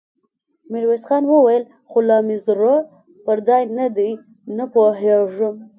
[0.71, 2.75] ميرويس خان وويل: خو لا مې زړه
[3.25, 4.11] پر ځای نه دی،
[4.57, 5.55] نه پوهېږم!